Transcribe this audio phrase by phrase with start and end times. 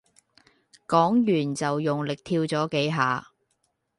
[0.87, 3.27] 講完就用力跳咗幾下